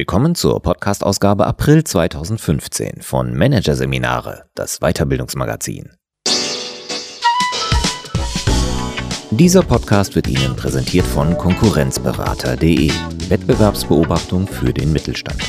Willkommen 0.00 0.34
zur 0.34 0.62
Podcast-Ausgabe 0.62 1.46
April 1.46 1.84
2015 1.84 3.02
von 3.02 3.34
Managerseminare, 3.36 4.46
das 4.54 4.78
Weiterbildungsmagazin. 4.78 5.90
Dieser 9.30 9.60
Podcast 9.60 10.14
wird 10.14 10.26
Ihnen 10.26 10.56
präsentiert 10.56 11.04
von 11.04 11.36
Konkurrenzberater.de, 11.36 12.90
Wettbewerbsbeobachtung 13.28 14.46
für 14.46 14.72
den 14.72 14.90
Mittelstand. 14.94 15.42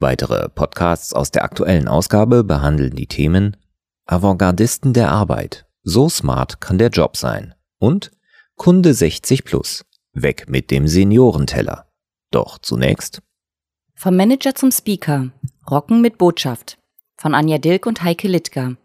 Weitere 0.00 0.48
Podcasts 0.48 1.12
aus 1.12 1.30
der 1.30 1.44
aktuellen 1.44 1.86
Ausgabe 1.86 2.42
behandeln 2.42 2.96
die 2.96 3.06
Themen 3.06 3.56
Avantgardisten 4.06 4.92
der 4.92 5.12
Arbeit. 5.12 5.66
So 5.84 6.08
smart 6.08 6.60
kann 6.60 6.78
der 6.78 6.88
Job 6.88 7.16
sein. 7.16 7.54
Und 7.78 8.10
Kunde 8.56 8.94
60 8.94 9.44
plus. 9.44 9.84
Weg 10.12 10.48
mit 10.48 10.70
dem 10.70 10.86
Seniorenteller. 10.86 11.90
Doch 12.30 12.58
zunächst. 12.58 13.22
Vom 13.94 14.16
Manager 14.16 14.54
zum 14.54 14.70
Speaker. 14.70 15.30
Rocken 15.70 16.00
mit 16.00 16.18
Botschaft. 16.18 16.78
Von 17.16 17.34
Anja 17.34 17.58
Dilk 17.58 17.86
und 17.86 18.02
Heike 18.02 18.28
Littger. 18.28 18.76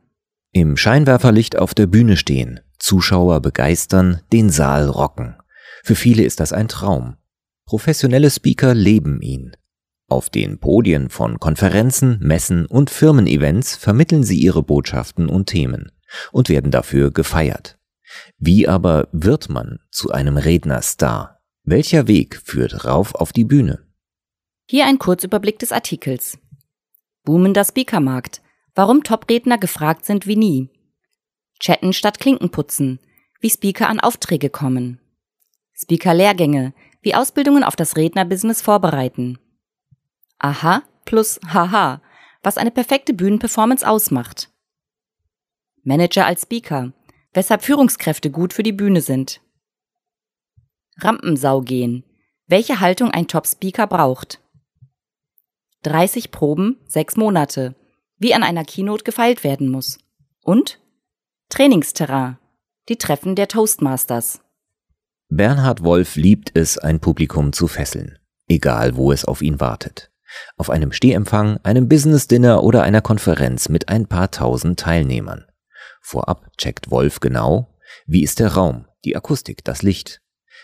Im 0.52 0.78
Scheinwerferlicht 0.78 1.58
auf 1.58 1.74
der 1.74 1.88
Bühne 1.88 2.18
stehen. 2.18 2.60
Zuschauer 2.80 3.42
begeistern, 3.42 4.22
den 4.32 4.50
Saal 4.50 4.88
rocken. 4.88 5.36
Für 5.84 5.96
viele 5.96 6.24
ist 6.24 6.40
das 6.40 6.54
ein 6.54 6.68
Traum. 6.68 7.18
Professionelle 7.66 8.30
Speaker 8.30 8.74
leben 8.74 9.22
ihn. 9.22 9.56
Auf 10.10 10.30
den 10.30 10.60
Podien 10.60 11.10
von 11.10 11.40
Konferenzen, 11.40 12.20
Messen 12.22 12.66
und 12.66 12.90
Firmen-Events 12.90 13.76
vermitteln 13.76 14.24
sie 14.24 14.40
ihre 14.40 14.64
Botschaften 14.64 15.28
und 15.28 15.48
Themen 15.48 15.92
und 16.32 16.48
werden 16.48 16.72
dafür 16.72 17.12
gefeiert. 17.12 17.77
Wie 18.38 18.68
aber 18.68 19.08
wird 19.12 19.50
man 19.50 19.80
zu 19.92 20.12
einem 20.12 20.38
Rednerstar? 20.38 21.40
Welcher 21.64 22.08
Weg 22.08 22.42
führt 22.44 22.86
rauf 22.86 23.16
auf 23.16 23.34
die 23.34 23.44
Bühne? 23.44 23.86
Hier 24.70 24.86
ein 24.86 25.00
Kurzüberblick 25.00 25.60
des 25.60 25.72
Artikels. 25.72 26.38
Boomender 27.24 27.64
Speakermarkt. 27.64 28.42
Warum 28.76 29.04
Top-Redner 29.04 29.58
gefragt 29.58 30.06
sind 30.06 30.28
wie 30.28 30.36
nie. 30.36 30.70
Chatten 31.60 31.94
statt 31.94 32.20
Klinkenputzen. 32.20 33.00
Wie 33.40 33.50
Speaker 33.50 33.90
an 33.90 34.00
Aufträge 34.00 34.50
kommen. 34.50 35.00
Speaker-Lehrgänge. 35.74 36.74
Wie 37.02 37.16
Ausbildungen 37.16 37.64
auf 37.64 37.76
das 37.76 37.96
Rednerbusiness 37.96 38.62
vorbereiten. 38.62 39.40
Aha 40.40 40.84
plus 41.08 41.40
Haha, 41.52 42.02
was 42.44 42.60
eine 42.60 42.70
perfekte 42.70 43.16
Bühnenperformance 43.16 43.88
ausmacht. 43.88 44.52
Manager 45.84 46.28
als 46.28 46.44
Speaker, 46.44 46.94
weshalb 47.34 47.64
Führungskräfte 47.64 48.32
gut 48.32 48.54
für 48.54 48.64
die 48.64 48.74
Bühne 48.74 49.02
sind. 49.02 49.42
Rampensau 51.00 51.62
gehen, 51.62 52.04
welche 52.48 52.80
Haltung 52.80 53.12
ein 53.12 53.28
Top-Speaker 53.28 53.88
braucht. 53.88 54.42
30 55.84 56.32
Proben, 56.32 56.78
6 56.88 57.18
Monate, 57.18 57.76
wie 58.18 58.34
an 58.34 58.44
einer 58.44 58.66
Keynote 58.66 59.04
gefeilt 59.04 59.44
werden 59.44 59.70
muss. 59.70 60.00
Und 60.44 60.80
Trainingsterrain, 61.50 62.38
die 62.90 62.98
Treffen 62.98 63.36
der 63.36 63.48
Toastmasters. 63.48 64.42
Bernhard 65.30 65.84
Wolf 65.84 66.16
liebt 66.16 66.52
es, 66.56 66.78
ein 66.78 67.00
Publikum 67.00 67.54
zu 67.54 67.68
fesseln, 67.68 68.18
egal 68.48 68.96
wo 68.96 69.12
es 69.12 69.26
auf 69.26 69.42
ihn 69.42 69.60
wartet 69.60 70.10
auf 70.58 70.70
einem 70.70 70.92
Stehempfang, 70.92 71.60
einem 71.64 71.88
Business 71.88 72.28
Dinner 72.28 72.64
oder 72.64 72.84
einer 72.84 73.02
Konferenz 73.02 73.70
mit 73.70 73.90
ein 73.90 74.08
paar 74.08 74.32
tausend 74.32 74.80
Teilnehmern. 74.80 75.46
Vorab 76.02 76.56
checkt 76.58 76.92
Wolf 76.92 77.20
genau, 77.20 77.78
wie 78.06 78.24
ist 78.24 78.40
der 78.40 78.54
Raum, 78.54 78.86
die 79.06 79.16
Akustik, 79.16 79.64
das 79.64 79.82
Licht. 79.82 80.22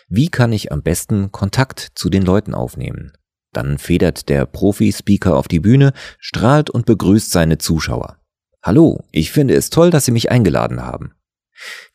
Wie 0.08 0.28
kann 0.28 0.52
ich 0.52 0.72
am 0.72 0.82
besten 0.82 1.32
Kontakt 1.32 1.92
zu 1.94 2.10
den 2.10 2.22
Leuten 2.22 2.54
aufnehmen? 2.54 3.12
Dann 3.52 3.78
federt 3.78 4.28
der 4.28 4.46
Profi-Speaker 4.46 5.36
auf 5.36 5.48
die 5.48 5.60
Bühne, 5.60 5.92
strahlt 6.18 6.70
und 6.70 6.86
begrüßt 6.86 7.30
seine 7.30 7.58
Zuschauer. 7.58 8.18
Hallo, 8.62 9.04
ich 9.12 9.30
finde 9.30 9.54
es 9.54 9.70
toll, 9.70 9.90
dass 9.90 10.04
Sie 10.04 10.10
mich 10.10 10.30
eingeladen 10.30 10.82
haben. 10.82 11.14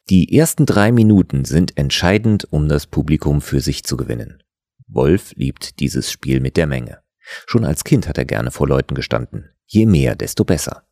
Die 0.10 0.36
ersten 0.36 0.66
drei 0.66 0.92
Minuten 0.92 1.46
sind 1.46 1.78
entscheidend, 1.78 2.48
um 2.52 2.70
das 2.70 2.88
Publikum 2.88 3.42
für 3.42 3.60
sich 3.60 3.84
zu 3.84 3.98
gewinnen. 3.98 4.42
Wolf 4.88 5.34
liebt 5.36 5.80
dieses 5.80 6.12
Spiel 6.12 6.40
mit 6.40 6.58
der 6.58 6.68
Menge. 6.68 7.00
Schon 7.46 7.66
als 7.66 7.84
Kind 7.84 8.08
hat 8.08 8.18
er 8.18 8.26
gerne 8.26 8.52
vor 8.52 8.68
Leuten 8.68 8.96
gestanden. 8.96 9.50
Je 9.68 9.86
mehr, 9.86 10.16
desto 10.16 10.46
besser. 10.46 10.89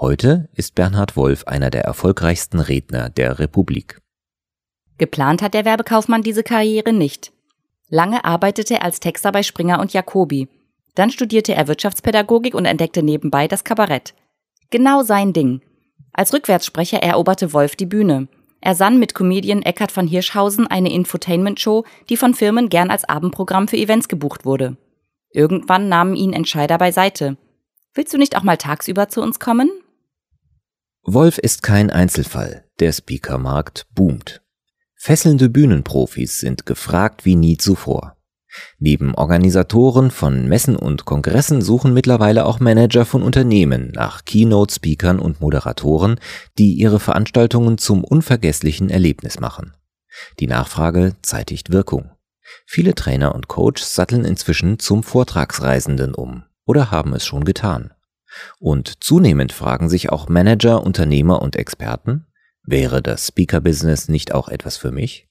Heute 0.00 0.48
ist 0.54 0.76
Bernhard 0.76 1.16
Wolf 1.16 1.42
einer 1.48 1.70
der 1.70 1.82
erfolgreichsten 1.82 2.60
Redner 2.60 3.10
der 3.10 3.40
Republik. 3.40 4.00
Geplant 4.96 5.42
hat 5.42 5.54
der 5.54 5.64
Werbekaufmann 5.64 6.22
diese 6.22 6.44
Karriere 6.44 6.92
nicht. 6.92 7.32
Lange 7.88 8.24
arbeitete 8.24 8.74
er 8.74 8.84
als 8.84 9.00
Texter 9.00 9.32
bei 9.32 9.42
Springer 9.42 9.80
und 9.80 9.92
Jacobi. 9.92 10.46
Dann 10.94 11.10
studierte 11.10 11.52
er 11.52 11.66
Wirtschaftspädagogik 11.66 12.54
und 12.54 12.64
entdeckte 12.64 13.02
nebenbei 13.02 13.48
das 13.48 13.64
Kabarett. 13.64 14.14
Genau 14.70 15.02
sein 15.02 15.32
Ding. 15.32 15.62
Als 16.12 16.32
Rückwärtssprecher 16.32 17.02
eroberte 17.02 17.52
Wolf 17.52 17.74
die 17.74 17.86
Bühne. 17.86 18.28
Er 18.60 18.76
sann 18.76 19.00
mit 19.00 19.16
Comedian 19.16 19.62
Eckhard 19.62 19.90
von 19.90 20.06
Hirschhausen 20.06 20.68
eine 20.68 20.92
Infotainment-Show, 20.92 21.84
die 22.08 22.16
von 22.16 22.34
Firmen 22.34 22.68
gern 22.68 22.92
als 22.92 23.04
Abendprogramm 23.04 23.66
für 23.66 23.76
Events 23.76 24.06
gebucht 24.06 24.44
wurde. 24.44 24.76
Irgendwann 25.32 25.88
nahmen 25.88 26.14
ihn 26.14 26.34
Entscheider 26.34 26.78
beiseite. 26.78 27.36
Willst 27.94 28.14
du 28.14 28.18
nicht 28.18 28.36
auch 28.36 28.44
mal 28.44 28.58
tagsüber 28.58 29.08
zu 29.08 29.22
uns 29.22 29.40
kommen? 29.40 29.68
Wolf 31.10 31.38
ist 31.38 31.62
kein 31.62 31.88
Einzelfall. 31.88 32.64
Der 32.80 32.92
Speakermarkt 32.92 33.86
boomt. 33.94 34.42
Fesselnde 34.94 35.48
Bühnenprofis 35.48 36.38
sind 36.38 36.66
gefragt 36.66 37.24
wie 37.24 37.34
nie 37.34 37.56
zuvor. 37.56 38.18
Neben 38.78 39.14
Organisatoren 39.14 40.10
von 40.10 40.46
Messen 40.46 40.76
und 40.76 41.06
Kongressen 41.06 41.62
suchen 41.62 41.94
mittlerweile 41.94 42.44
auch 42.44 42.60
Manager 42.60 43.06
von 43.06 43.22
Unternehmen 43.22 43.90
nach 43.92 44.26
Keynote-Speakern 44.26 45.18
und 45.18 45.40
Moderatoren, 45.40 46.20
die 46.58 46.74
ihre 46.74 47.00
Veranstaltungen 47.00 47.78
zum 47.78 48.04
unvergesslichen 48.04 48.90
Erlebnis 48.90 49.40
machen. 49.40 49.72
Die 50.40 50.46
Nachfrage 50.46 51.16
zeitigt 51.22 51.72
Wirkung. 51.72 52.10
Viele 52.66 52.94
Trainer 52.94 53.34
und 53.34 53.48
Coaches 53.48 53.94
satteln 53.94 54.26
inzwischen 54.26 54.78
zum 54.78 55.02
Vortragsreisenden 55.02 56.14
um 56.14 56.42
oder 56.66 56.90
haben 56.90 57.14
es 57.14 57.24
schon 57.24 57.44
getan. 57.44 57.94
Und 58.58 59.02
zunehmend 59.02 59.52
fragen 59.52 59.88
sich 59.88 60.10
auch 60.10 60.28
Manager, 60.28 60.82
Unternehmer 60.84 61.42
und 61.42 61.56
Experten, 61.56 62.26
wäre 62.62 63.02
das 63.02 63.28
Speaker-Business 63.28 64.08
nicht 64.08 64.32
auch 64.32 64.48
etwas 64.48 64.76
für 64.76 64.92
mich? 64.92 65.28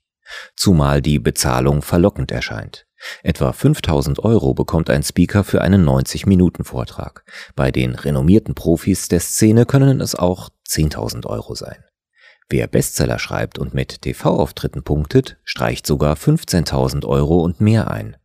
Zumal 0.55 1.01
die 1.01 1.19
Bezahlung 1.19 1.81
verlockend 1.81 2.31
erscheint. 2.31 2.85
Etwa 3.23 3.53
5000 3.53 4.19
Euro 4.19 4.53
bekommt 4.53 4.89
ein 4.89 5.03
Speaker 5.03 5.43
für 5.43 5.61
einen 5.61 5.87
90-Minuten-Vortrag. 5.87 7.23
Bei 7.55 7.71
den 7.71 7.95
renommierten 7.95 8.55
Profis 8.55 9.07
der 9.07 9.19
Szene 9.19 9.65
können 9.65 10.01
es 10.01 10.15
auch 10.15 10.49
10.000 10.67 11.25
Euro 11.27 11.53
sein. 11.55 11.83
Wer 12.49 12.67
Bestseller 12.67 13.19
schreibt 13.19 13.59
und 13.59 13.73
mit 13.73 14.01
TV-Auftritten 14.01 14.83
punktet, 14.83 15.37
streicht 15.43 15.85
sogar 15.85 16.15
15.000 16.15 17.05
Euro 17.05 17.41
und 17.41 17.61
mehr 17.61 17.91
ein. 17.91 18.17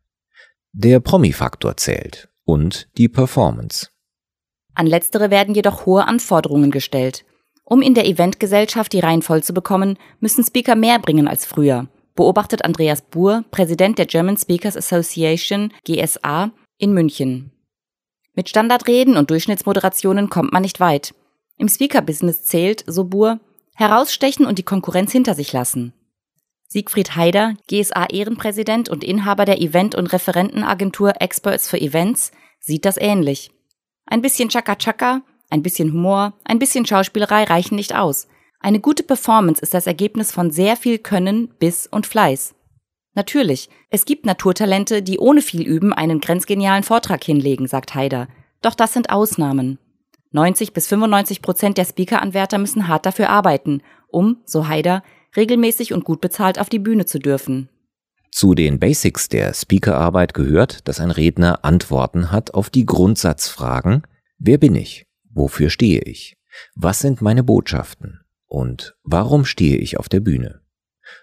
Der 0.71 0.99
Promi-Faktor 0.99 1.77
zählt 1.77 2.29
und 2.45 2.89
die 2.97 3.09
Performance. 3.09 3.89
An 4.75 4.87
letztere 4.87 5.29
werden 5.29 5.55
jedoch 5.55 5.85
hohe 5.85 6.07
Anforderungen 6.07 6.71
gestellt. 6.71 7.25
Um 7.63 7.81
in 7.81 7.93
der 7.93 8.05
Eventgesellschaft 8.05 8.91
die 8.91 8.99
Reihen 8.99 9.21
voll 9.21 9.43
zu 9.43 9.53
bekommen, 9.53 9.97
müssen 10.19 10.43
Speaker 10.43 10.75
mehr 10.75 10.99
bringen 10.99 11.27
als 11.27 11.45
früher, 11.45 11.87
beobachtet 12.15 12.65
Andreas 12.65 13.01
Buhr, 13.01 13.43
Präsident 13.51 13.97
der 13.97 14.05
German 14.05 14.37
Speakers 14.37 14.75
Association 14.75 15.71
GSA 15.85 16.51
in 16.77 16.93
München. 16.93 17.51
Mit 18.35 18.49
Standardreden 18.49 19.15
und 19.15 19.29
Durchschnittsmoderationen 19.29 20.29
kommt 20.29 20.51
man 20.51 20.63
nicht 20.63 20.79
weit. 20.79 21.13
Im 21.57 21.69
Speaker-Business 21.69 22.43
zählt, 22.43 22.83
so 22.87 23.03
Buhr, 23.03 23.39
herausstechen 23.75 24.45
und 24.45 24.57
die 24.57 24.63
Konkurrenz 24.63 25.11
hinter 25.11 25.35
sich 25.35 25.53
lassen. 25.53 25.93
Siegfried 26.67 27.15
Haider, 27.15 27.53
GSA-Ehrenpräsident 27.67 28.89
und 28.89 29.03
Inhaber 29.03 29.45
der 29.45 29.61
Event- 29.61 29.93
und 29.93 30.11
Referentenagentur 30.11 31.13
Experts 31.21 31.69
for 31.69 31.79
Events, 31.79 32.31
sieht 32.59 32.85
das 32.85 32.97
ähnlich. 32.97 33.51
Ein 34.05 34.21
bisschen 34.21 34.49
Chaka-Chaka, 34.49 35.21
ein 35.49 35.63
bisschen 35.63 35.91
Humor, 35.93 36.33
ein 36.43 36.59
bisschen 36.59 36.85
Schauspielerei 36.85 37.43
reichen 37.45 37.75
nicht 37.75 37.95
aus. 37.95 38.27
Eine 38.59 38.79
gute 38.79 39.03
Performance 39.03 39.61
ist 39.61 39.73
das 39.73 39.87
Ergebnis 39.87 40.31
von 40.31 40.51
sehr 40.51 40.75
viel 40.75 40.97
Können, 40.97 41.49
Biss 41.59 41.87
und 41.87 42.07
Fleiß. 42.07 42.55
Natürlich, 43.15 43.69
es 43.89 44.05
gibt 44.05 44.25
Naturtalente, 44.25 45.03
die 45.03 45.19
ohne 45.19 45.41
viel 45.41 45.61
Üben 45.61 45.93
einen 45.93 46.19
grenzgenialen 46.19 46.83
Vortrag 46.83 47.23
hinlegen, 47.23 47.67
sagt 47.67 47.93
Haider. 47.93 48.27
Doch 48.61 48.73
das 48.73 48.93
sind 48.93 49.11
Ausnahmen. 49.11 49.77
90 50.31 50.73
bis 50.73 50.87
95 50.87 51.41
Prozent 51.41 51.77
der 51.77 51.85
Speaker-Anwärter 51.85 52.57
müssen 52.57 52.87
hart 52.87 53.05
dafür 53.05 53.29
arbeiten, 53.29 53.81
um, 54.07 54.37
so 54.45 54.67
Haider, 54.67 55.03
regelmäßig 55.35 55.93
und 55.93 56.05
gut 56.05 56.21
bezahlt 56.21 56.59
auf 56.59 56.69
die 56.69 56.79
Bühne 56.79 57.05
zu 57.05 57.19
dürfen. 57.19 57.69
Zu 58.35 58.55
den 58.55 58.79
Basics 58.79 59.29
der 59.29 59.53
Speakerarbeit 59.53 60.33
gehört, 60.33 60.87
dass 60.87 60.99
ein 60.99 61.11
Redner 61.11 61.63
Antworten 61.63 62.31
hat 62.31 62.55
auf 62.55 62.71
die 62.71 62.83
Grundsatzfragen 62.83 64.01
Wer 64.39 64.57
bin 64.57 64.73
ich? 64.73 65.05
Wofür 65.29 65.69
stehe 65.69 66.01
ich? 66.01 66.35
Was 66.73 66.99
sind 66.99 67.21
meine 67.21 67.43
Botschaften? 67.43 68.21
Und 68.47 68.95
warum 69.03 69.45
stehe 69.45 69.77
ich 69.77 69.99
auf 69.99 70.09
der 70.09 70.19
Bühne? 70.19 70.61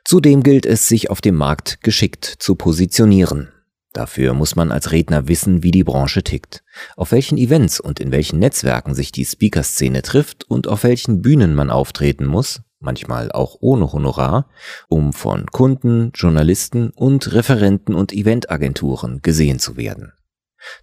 Zudem 0.04 0.44
gilt 0.44 0.64
es, 0.64 0.86
sich 0.86 1.10
auf 1.10 1.20
dem 1.20 1.34
Markt 1.34 1.82
geschickt 1.82 2.24
zu 2.24 2.54
positionieren. 2.54 3.48
Dafür 3.92 4.32
muss 4.32 4.54
man 4.54 4.70
als 4.70 4.92
Redner 4.92 5.26
wissen, 5.26 5.64
wie 5.64 5.72
die 5.72 5.84
Branche 5.84 6.22
tickt, 6.22 6.62
auf 6.96 7.10
welchen 7.10 7.38
Events 7.38 7.80
und 7.80 7.98
in 7.98 8.12
welchen 8.12 8.38
Netzwerken 8.38 8.94
sich 8.94 9.10
die 9.10 9.24
Speaker-Szene 9.24 10.02
trifft 10.02 10.44
und 10.44 10.68
auf 10.68 10.84
welchen 10.84 11.22
Bühnen 11.22 11.56
man 11.56 11.70
auftreten 11.70 12.26
muss, 12.26 12.62
manchmal 12.80 13.30
auch 13.30 13.56
ohne 13.60 13.92
Honorar, 13.92 14.48
um 14.88 15.12
von 15.12 15.46
Kunden, 15.46 16.10
Journalisten 16.14 16.90
und 16.90 17.32
Referenten 17.32 17.94
und 17.94 18.12
Eventagenturen 18.12 19.22
gesehen 19.22 19.58
zu 19.58 19.76
werden. 19.76 20.12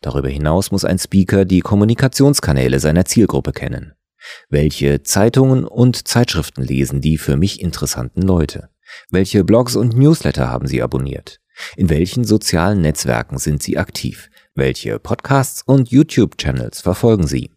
Darüber 0.01 0.29
hinaus 0.29 0.71
muss 0.71 0.85
ein 0.85 0.99
Speaker 0.99 1.45
die 1.45 1.61
Kommunikationskanäle 1.61 2.79
seiner 2.79 3.05
Zielgruppe 3.05 3.51
kennen. 3.51 3.93
Welche 4.49 5.03
Zeitungen 5.03 5.65
und 5.65 6.07
Zeitschriften 6.07 6.63
lesen 6.63 7.01
die 7.01 7.17
für 7.17 7.37
mich 7.37 7.61
interessanten 7.61 8.21
Leute? 8.21 8.69
Welche 9.09 9.43
Blogs 9.43 9.75
und 9.75 9.95
Newsletter 9.95 10.49
haben 10.49 10.67
Sie 10.67 10.81
abonniert? 10.81 11.39
In 11.75 11.89
welchen 11.89 12.23
sozialen 12.23 12.81
Netzwerken 12.81 13.37
sind 13.37 13.63
Sie 13.63 13.77
aktiv? 13.77 14.29
Welche 14.55 14.99
Podcasts 14.99 15.61
und 15.61 15.89
YouTube-Channels 15.89 16.81
verfolgen 16.81 17.27
Sie? 17.27 17.56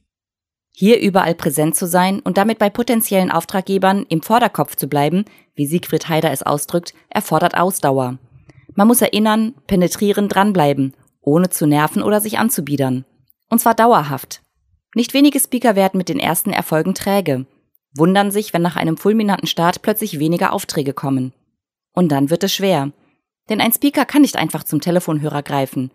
Hier 0.81 0.99
überall 0.99 1.35
präsent 1.35 1.77
zu 1.77 1.87
sein 1.87 2.21
und 2.21 2.39
damit 2.39 2.59
bei 2.59 2.71
potenziellen 2.71 3.31
Auftraggebern 3.31 4.07
im 4.09 4.23
Vorderkopf 4.23 4.77
zu 4.77 4.89
bleiben, 4.89 5.27
wie 5.55 5.67
Siegfried 5.67 6.09
Heider 6.09 6.33
es 6.33 6.43
ausdrückt, 6.43 6.95
erfordert 7.11 7.55
Ausdauer. 7.55 8.17
Man 8.77 8.89
muss 8.89 9.03
erinnern, 9.03 9.53
penetrieren, 9.67 10.31
dranbleiben, 10.31 10.95
ohne 11.21 11.51
zu 11.51 11.67
nerven 11.67 12.03
oder 12.03 12.23
sich 12.23 12.39
anzubiedern. 12.39 13.05
Und 13.51 13.59
zwar 13.59 13.75
dauerhaft. 13.75 14.41
Nicht 14.95 15.13
wenige 15.13 15.39
Speaker 15.39 15.77
werden 15.77 15.99
mit 15.99 16.09
den 16.09 16.19
ersten 16.19 16.51
Erfolgen 16.51 16.95
träge, 16.95 17.45
wundern 17.95 18.31
sich, 18.31 18.55
wenn 18.55 18.63
nach 18.63 18.77
einem 18.77 18.97
fulminanten 18.97 19.49
Start 19.49 19.83
plötzlich 19.83 20.19
weniger 20.19 20.55
Aufträge 20.55 20.95
kommen. 20.95 21.35
Und 21.93 22.09
dann 22.09 22.31
wird 22.31 22.43
es 22.43 22.55
schwer. 22.55 22.91
Denn 23.51 23.61
ein 23.61 23.75
Speaker 23.75 24.07
kann 24.07 24.23
nicht 24.23 24.37
einfach 24.37 24.65
zum 24.65 24.81
Telefonhörer 24.81 25.43
greifen. 25.43 25.91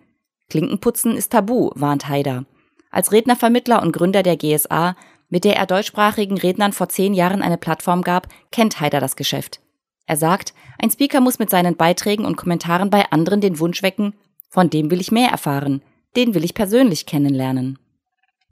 Klinkenputzen 0.51 1.17
ist 1.17 1.31
tabu, 1.31 1.71
warnt 1.73 2.07
Haider. 2.07 2.45
Als 2.95 3.11
Rednervermittler 3.11 3.81
und 3.83 3.91
Gründer 3.91 4.23
der 4.23 4.37
GSA, 4.37 4.95
mit 5.27 5.43
der 5.43 5.57
er 5.57 5.65
deutschsprachigen 5.65 6.37
Rednern 6.37 6.71
vor 6.71 6.87
zehn 6.87 7.13
Jahren 7.13 7.41
eine 7.41 7.57
Plattform 7.57 8.03
gab, 8.03 8.29
kennt 8.53 8.79
Haider 8.79 9.01
das 9.01 9.17
Geschäft. 9.17 9.59
Er 10.05 10.15
sagt, 10.15 10.53
ein 10.79 10.89
Speaker 10.89 11.19
muss 11.19 11.37
mit 11.37 11.49
seinen 11.49 11.75
Beiträgen 11.75 12.23
und 12.23 12.37
Kommentaren 12.37 12.89
bei 12.89 13.11
anderen 13.11 13.41
den 13.41 13.59
Wunsch 13.59 13.83
wecken, 13.83 14.13
von 14.49 14.69
dem 14.69 14.91
will 14.91 15.01
ich 15.01 15.11
mehr 15.11 15.27
erfahren, 15.27 15.81
den 16.15 16.33
will 16.35 16.45
ich 16.45 16.53
persönlich 16.53 17.05
kennenlernen. 17.05 17.77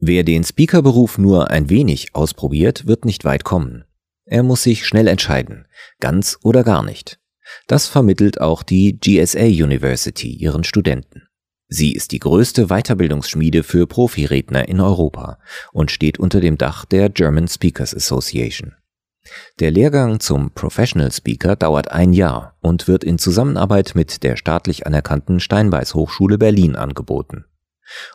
Wer 0.02 0.26
den 0.26 0.44
Speakerberuf 0.44 1.18
nur 1.18 1.50
ein 1.50 1.70
wenig 1.70 2.14
ausprobiert, 2.14 2.86
wird 2.86 3.06
nicht 3.06 3.24
weit 3.24 3.46
kommen. 3.46 3.86
Er 4.26 4.44
muss 4.44 4.64
sich 4.64 4.86
schnell 4.86 5.08
entscheiden, 5.08 5.68
ganz 6.02 6.38
oder 6.44 6.66
gar 6.66 6.84
nicht. 6.84 7.18
Das 7.68 7.88
vermittelt 7.88 8.42
auch 8.42 8.62
die 8.62 9.00
GSA 9.00 9.46
University 9.46 10.34
ihren 10.34 10.66
Studenten. 10.66 11.30
Sie 11.76 11.94
ist 11.94 12.12
die 12.12 12.20
größte 12.20 12.68
Weiterbildungsschmiede 12.68 13.64
für 13.64 13.88
Profiredner 13.88 14.68
in 14.68 14.80
Europa 14.80 15.40
und 15.72 15.90
steht 15.90 16.20
unter 16.20 16.40
dem 16.40 16.56
Dach 16.60 16.86
der 16.86 17.10
German 17.10 17.48
Speakers 17.48 17.96
Association. 17.96 18.76
Der 19.60 19.72
Lehrgang 19.72 20.20
zum 20.20 20.52
Professional 20.52 21.12
Speaker 21.12 21.56
dauert 21.56 21.90
ein 21.90 22.14
Jahr 22.14 22.56
und 22.62 22.88
wird 22.88 23.04
in 23.04 23.18
Zusammenarbeit 23.18 23.94
mit 23.96 24.22
der 24.22 24.36
staatlich 24.36 24.86
anerkannten 24.86 25.40
Steinbeis 25.40 25.96
Hochschule 25.96 26.38
Berlin 26.38 26.76
angeboten. 26.76 27.46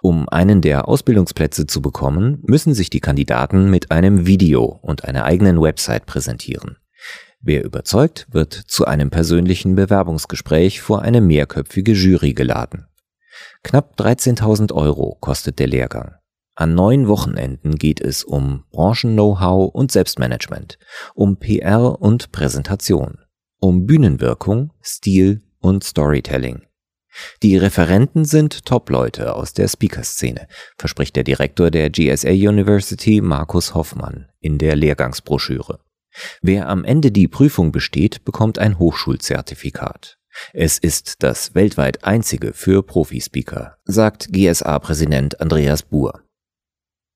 Um 0.02 0.28
einen 0.28 0.60
der 0.60 0.86
Ausbildungsplätze 0.86 1.66
zu 1.66 1.82
bekommen, 1.82 2.38
müssen 2.46 2.74
sich 2.74 2.90
die 2.90 3.00
Kandidaten 3.00 3.68
mit 3.70 3.90
einem 3.90 4.24
Video 4.24 4.62
und 4.66 5.04
einer 5.04 5.24
eigenen 5.24 5.60
Website 5.60 6.06
präsentieren. 6.06 6.76
Wer 7.40 7.64
überzeugt, 7.64 8.28
wird 8.30 8.52
zu 8.52 8.84
einem 8.84 9.10
persönlichen 9.10 9.74
Bewerbungsgespräch 9.74 10.80
vor 10.80 11.02
eine 11.02 11.20
mehrköpfige 11.20 11.94
Jury 11.94 12.34
geladen. 12.34 12.84
Knapp 13.62 13.98
13.000 13.98 14.72
Euro 14.72 15.16
kostet 15.20 15.58
der 15.58 15.66
Lehrgang. 15.66 16.14
An 16.54 16.74
neun 16.74 17.06
Wochenenden 17.06 17.76
geht 17.76 18.00
es 18.00 18.24
um 18.24 18.64
Branchen-Know-how 18.72 19.72
und 19.72 19.92
Selbstmanagement, 19.92 20.78
um 21.14 21.38
PR 21.38 22.00
und 22.00 22.32
Präsentation, 22.32 23.18
um 23.60 23.86
Bühnenwirkung, 23.86 24.72
Stil 24.82 25.42
und 25.60 25.84
Storytelling. 25.84 26.62
Die 27.42 27.56
Referenten 27.56 28.24
sind 28.24 28.64
Top-Leute 28.64 29.34
aus 29.34 29.52
der 29.52 29.68
Speaker-Szene, 29.68 30.48
verspricht 30.76 31.16
der 31.16 31.24
Direktor 31.24 31.70
der 31.70 31.90
GSA 31.90 32.30
University 32.30 33.20
Markus 33.20 33.74
Hoffmann 33.74 34.28
in 34.40 34.58
der 34.58 34.76
Lehrgangsbroschüre. 34.76 35.80
Wer 36.42 36.68
am 36.68 36.84
Ende 36.84 37.12
die 37.12 37.28
Prüfung 37.28 37.70
besteht, 37.70 38.24
bekommt 38.24 38.58
ein 38.58 38.78
Hochschulzertifikat. 38.78 40.17
Es 40.52 40.78
ist 40.78 41.22
das 41.22 41.54
weltweit 41.54 42.04
einzige 42.04 42.52
für 42.52 42.82
Profispeaker, 42.82 43.76
sagt 43.84 44.32
GSA-Präsident 44.32 45.40
Andreas 45.40 45.82
Buhr. 45.82 46.22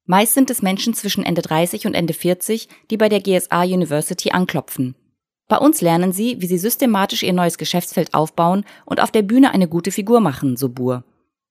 Meist 0.05 0.35
sind 0.35 0.51
es 0.51 0.63
Menschen 0.63 0.95
zwischen 0.95 1.25
Ende 1.25 1.43
30 1.43 1.87
und 1.87 1.95
Ende 1.95 2.13
40, 2.13 2.69
die 2.91 2.97
bei 2.97 3.09
der 3.09 3.21
GSA 3.21 3.63
University 3.63 4.31
anklopfen. 4.33 4.97
Bei 5.49 5.59
uns 5.59 5.81
lernen 5.81 6.13
sie, 6.13 6.41
wie 6.41 6.47
sie 6.47 6.59
systematisch 6.59 7.23
ihr 7.23 7.33
neues 7.33 7.59
Geschäftsfeld 7.59 8.15
aufbauen 8.15 8.65
und 8.85 9.01
auf 9.01 9.11
der 9.11 9.23
Bühne 9.23 9.53
eine 9.53 9.69
gute 9.69 9.93
Figur 9.93 10.21
machen, 10.21 10.57
so 10.57 10.69
Buhr. 10.69 11.05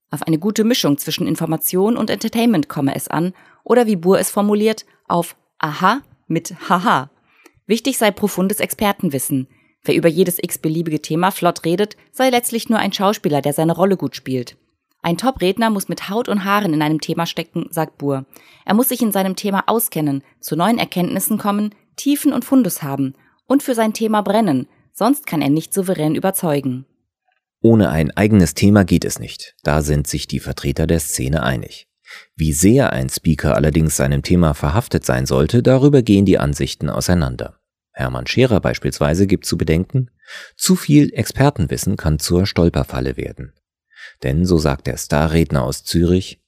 Auf 0.09 0.23
eine 0.23 0.39
gute 0.39 0.63
Mischung 0.63 0.97
zwischen 0.97 1.27
Information 1.27 1.95
und 1.95 2.09
Entertainment 2.09 2.68
komme 2.68 2.95
es 2.95 3.07
an, 3.07 3.33
oder 3.63 3.88
wie 3.88 3.95
Buhr 3.95 4.19
es 4.19 4.29
formuliert, 4.29 4.85
auf 5.07 5.35
Aha 5.59 6.01
mit 6.27 6.56
Haha. 6.68 7.09
Wichtig 7.68 7.97
sei 7.97 8.12
profundes 8.12 8.59
Expertenwissen. 8.59 9.47
Wer 9.83 9.95
über 9.95 10.07
jedes 10.07 10.38
x-beliebige 10.42 11.01
Thema 11.01 11.31
flott 11.31 11.66
redet, 11.66 11.98
sei 12.12 12.30
letztlich 12.30 12.69
nur 12.69 12.80
ein 12.80 12.94
Schauspieler, 12.94 13.42
der 13.42 13.54
seine 13.54 13.74
Rolle 13.74 13.98
gut 13.98 14.16
spielt. 14.16 14.57
Ein 15.01 15.18
Top-Redner 15.18 15.72
muss 15.72 15.89
mit 15.89 16.10
Haut 16.10 16.30
und 16.30 16.45
Haaren 16.45 16.74
in 16.74 16.81
einem 16.83 17.01
Thema 17.01 17.25
stecken, 17.25 17.68
sagt 17.72 17.98
Buhr. 17.98 18.25
Er 18.66 18.75
muss 18.75 18.89
sich 18.89 19.01
in 19.01 19.12
seinem 19.12 19.36
Thema 19.36 19.63
auskennen, 19.66 20.24
zu 20.39 20.56
neuen 20.56 20.78
Erkenntnissen 20.78 21.39
kommen, 21.39 21.74
Tiefen 21.95 22.33
und 22.33 22.45
Fundus 22.45 22.83
haben 22.83 23.16
und 23.48 23.63
für 23.63 23.74
sein 23.74 23.94
Thema 23.94 24.22
brennen, 24.22 24.68
sonst 24.94 25.25
kann 25.25 25.42
er 25.42 25.50
nicht 25.50 25.74
souverän 25.74 26.13
überzeugen. 26.13 26.86
Ohne 27.63 27.89
ein 27.89 28.12
eigenes 28.12 28.54
Thema 28.54 28.83
geht 28.83 29.06
es 29.06 29.19
nicht, 29.19 29.56
da 29.63 29.81
sind 29.81 30.07
sich 30.07 30.28
die 30.28 30.39
Vertreter 30.39 30.86
der 30.88 31.00
Szene 31.00 31.44
einig. 31.44 31.88
Wie 32.36 32.54
sehr 32.54 32.92
ein 32.92 33.09
Speaker 33.09 33.56
allerdings 33.56 33.97
seinem 33.97 34.21
Thema 34.21 34.54
verhaftet 34.54 35.06
sein 35.06 35.26
sollte, 35.26 35.64
darüber 35.64 36.02
gehen 36.02 36.26
die 36.26 36.40
Ansichten 36.40 36.90
auseinander. 36.90 37.60
Hermann 37.94 38.28
Scherer 38.28 38.60
beispielsweise 38.60 39.28
gibt 39.28 39.45
zu 39.45 39.57
bedenken, 39.57 40.10
zu 40.56 40.76
viel 40.76 41.14
Expertenwissen 41.14 41.98
kann 41.98 42.19
zur 42.19 42.45
Stolperfalle 42.45 43.18
werden. 43.18 43.54
Denn, 44.24 44.45
so 44.45 44.57
sagt 44.57 44.88
der 44.88 44.98
Starredner 44.98 45.64
aus 45.64 45.83
Zürich, 45.83 46.42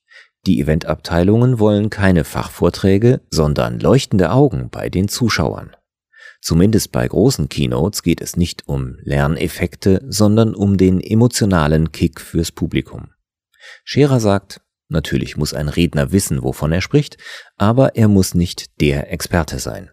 die 0.45 0.59
Eventabteilungen 0.59 1.59
wollen 1.59 1.89
keine 1.89 2.25
Fachvorträge, 2.25 3.21
sondern 3.29 3.79
leuchtende 3.79 4.31
Augen 4.31 4.69
bei 4.69 4.89
den 4.89 5.07
Zuschauern. 5.07 5.75
Zumindest 6.41 6.91
bei 6.91 7.07
großen 7.07 7.47
Keynotes 7.47 8.03
geht 8.03 8.19
es 8.19 8.35
nicht 8.35 8.67
um 8.67 8.97
Lerneffekte, 9.01 10.01
sondern 10.09 10.53
um 10.53 10.75
den 10.75 10.99
emotionalen 10.99 11.93
Kick 11.93 12.19
fürs 12.19 12.51
Publikum. 12.51 13.11
Scherer 13.85 14.19
sagt, 14.19 14.59
natürlich 14.89 15.37
muss 15.37 15.53
ein 15.53 15.69
Redner 15.69 16.11
wissen, 16.11 16.43
wovon 16.43 16.73
er 16.73 16.81
spricht, 16.81 17.17
aber 17.55 17.95
er 17.95 18.09
muss 18.09 18.33
nicht 18.33 18.81
der 18.81 19.13
Experte 19.13 19.59
sein. 19.59 19.91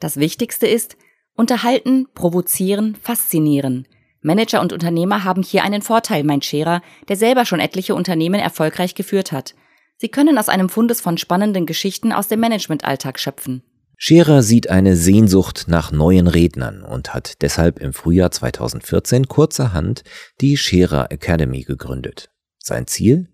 Das 0.00 0.16
Wichtigste 0.16 0.66
ist, 0.66 0.96
unterhalten, 1.34 2.08
provozieren, 2.14 2.96
faszinieren. 3.00 3.86
Manager 4.22 4.60
und 4.60 4.72
Unternehmer 4.72 5.24
haben 5.24 5.42
hier 5.42 5.62
einen 5.62 5.82
Vorteil, 5.82 6.24
meint 6.24 6.44
Scherer, 6.44 6.82
der 7.08 7.16
selber 7.16 7.44
schon 7.44 7.60
etliche 7.60 7.94
Unternehmen 7.94 8.40
erfolgreich 8.40 8.94
geführt 8.94 9.32
hat. 9.32 9.54
Sie 9.96 10.08
können 10.08 10.38
aus 10.38 10.48
einem 10.48 10.68
Fundus 10.68 11.00
von 11.00 11.18
spannenden 11.18 11.66
Geschichten 11.66 12.12
aus 12.12 12.28
dem 12.28 12.40
Managementalltag 12.40 13.18
schöpfen. 13.18 13.62
Scherer 13.96 14.42
sieht 14.42 14.70
eine 14.70 14.96
Sehnsucht 14.96 15.64
nach 15.68 15.92
neuen 15.92 16.26
Rednern 16.26 16.82
und 16.82 17.12
hat 17.12 17.42
deshalb 17.42 17.78
im 17.78 17.92
Frühjahr 17.92 18.30
2014 18.30 19.28
kurzerhand 19.28 20.04
die 20.40 20.56
Scherer 20.56 21.12
Academy 21.12 21.64
gegründet. 21.64 22.30
Sein 22.58 22.86
Ziel? 22.86 23.28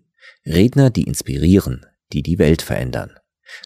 Redner, 0.45 0.89
die 0.89 1.03
inspirieren, 1.03 1.85
die 2.11 2.21
die 2.21 2.37
Welt 2.37 2.61
verändern. 2.61 3.11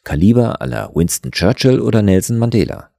Kaliber 0.03 0.61
aller 0.61 0.91
Winston 0.93 1.31
Churchill 1.31 1.79
oder 1.79 2.03
Nelson 2.03 2.37
Mandela. 2.37 2.90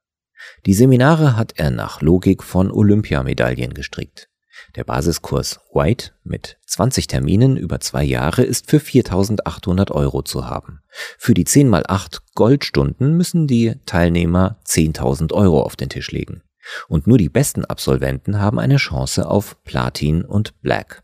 Die 0.64 0.74
Seminare 0.74 1.36
hat 1.36 1.54
er 1.56 1.72
nach 1.72 2.02
Logik 2.02 2.44
von 2.44 2.70
Olympiamedaillen 2.70 3.74
gestrickt. 3.74 4.28
Der 4.76 4.84
Basiskurs 4.84 5.58
White 5.72 6.12
mit 6.22 6.56
20 6.66 7.08
Terminen 7.08 7.56
über 7.56 7.80
zwei 7.80 8.04
Jahre 8.04 8.44
ist 8.44 8.70
für 8.70 8.76
4.800 8.76 9.90
Euro 9.90 10.22
zu 10.22 10.46
haben. 10.46 10.80
Für 11.18 11.34
die 11.34 11.44
10 11.44 11.68
mal 11.68 11.82
8 11.88 12.22
Goldstunden 12.36 13.16
müssen 13.16 13.48
die 13.48 13.74
Teilnehmer 13.86 14.60
10.000 14.64 15.32
Euro 15.32 15.62
auf 15.62 15.74
den 15.74 15.88
Tisch 15.88 16.12
legen. 16.12 16.42
Und 16.86 17.08
nur 17.08 17.18
die 17.18 17.28
besten 17.28 17.64
Absolventen 17.64 18.38
haben 18.38 18.60
eine 18.60 18.76
Chance 18.76 19.28
auf 19.28 19.60
Platin 19.64 20.24
und 20.24 20.60
Black. 20.62 21.02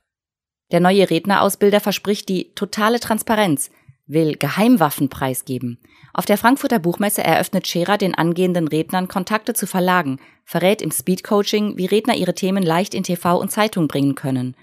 Der 0.71 0.79
neue 0.79 1.11
Rednerausbilder 1.11 1.81
verspricht 1.81 2.29
die 2.29 2.55
totale 2.55 3.01
Transparenz. 3.01 3.71
Will 4.09 4.37
Geheimwaffen 4.37 5.09
preisgeben. 5.09 5.79
Auf 6.13 6.25
der 6.25 6.39
Frankfurter 6.39 6.79
Buchmesse 6.79 7.23
eröffnet 7.23 7.69
Scherer 7.69 7.99
den 7.99 8.15
angehenden 8.15 8.67
Rednern 8.67 9.07
Kontakte 9.07 9.55
zu 9.55 9.67
Verlagen, 9.67 10.19
verrät 10.45 10.83
im 10.83 10.91
Speedcoaching, 10.91 11.77
wie 11.77 11.87
Redner 11.87 12.17
ihre 12.17 12.35
Themen 12.35 12.63
leicht 12.63 12.95
in 12.95 13.05
TV 13.05 13.39
und 13.39 13.53
Zeitung 13.53 13.87
bringen 13.87 14.15
können. 14.15 14.57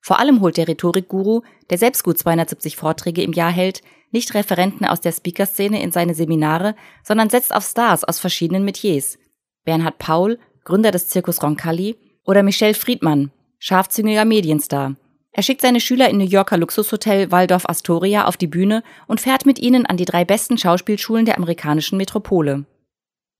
Vor 0.00 0.18
allem 0.18 0.40
holt 0.40 0.56
der 0.56 0.68
Rhetorikguru, 0.68 1.42
der 1.70 1.78
selbst 1.78 2.02
gut 2.02 2.18
270 2.18 2.76
Vorträge 2.76 3.22
im 3.22 3.32
Jahr 3.32 3.52
hält, 3.52 3.82
nicht 4.10 4.34
Referenten 4.34 4.86
aus 4.86 5.00
der 5.00 5.12
Speakerszene 5.12 5.82
in 5.82 5.92
seine 5.92 6.14
Seminare, 6.14 6.74
sondern 7.02 7.30
setzt 7.30 7.54
auf 7.54 7.64
Stars 7.64 8.04
aus 8.04 8.18
verschiedenen 8.18 8.64
Metiers. 8.64 9.18
Bernhard 9.64 9.98
Paul, 9.98 10.38
Gründer 10.64 10.90
des 10.90 11.08
Zirkus 11.08 11.42
Roncalli, 11.42 11.96
oder 12.24 12.42
Michel 12.42 12.74
Friedmann, 12.74 13.32
scharfzüngiger 13.58 14.24
Medienstar. 14.24 14.96
Er 15.34 15.42
schickt 15.42 15.62
seine 15.62 15.80
Schüler 15.80 16.10
in 16.10 16.18
New 16.18 16.26
Yorker 16.26 16.58
Luxushotel 16.58 17.30
Waldorf 17.30 17.64
Astoria 17.66 18.26
auf 18.26 18.36
die 18.36 18.46
Bühne 18.46 18.82
und 19.06 19.20
fährt 19.20 19.46
mit 19.46 19.58
ihnen 19.58 19.86
an 19.86 19.96
die 19.96 20.04
drei 20.04 20.26
besten 20.26 20.58
Schauspielschulen 20.58 21.24
der 21.24 21.38
amerikanischen 21.38 21.96
Metropole. 21.96 22.66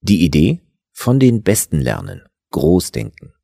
Die 0.01 0.25
Idee? 0.25 0.61
Von 0.93 1.21
den 1.21 1.43
Besten 1.43 1.81
lernen. 1.81 2.23
Großdenken. 2.51 3.35